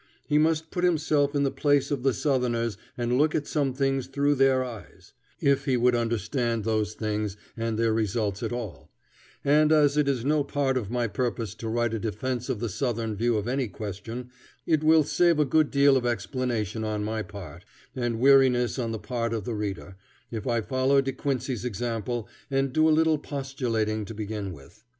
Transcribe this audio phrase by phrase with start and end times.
[0.27, 4.07] He must put himself in the place of the Southerners and look at some things
[4.07, 8.89] through their eyes, if he would understand those things and their results at all;
[9.45, 12.67] and as it is no part of my purpose to write a defense of the
[12.67, 14.31] Southern view of any question,
[14.65, 17.63] it will save a good deal of explanation on my part,
[17.95, 19.97] and weariness on the part of the reader,
[20.31, 24.83] if I follow De Quincey's example and do a little postulating to begin with.